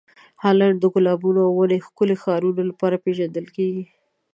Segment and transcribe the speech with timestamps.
[0.43, 3.85] هالنډ د ګلابونو او ونې ښکلې ښارونو لپاره پېژندل کیږي.